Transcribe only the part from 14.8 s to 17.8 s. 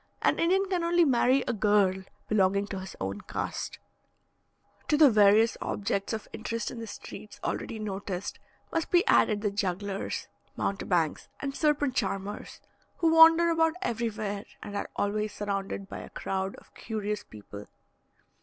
always surrounded by a crowd of curious people.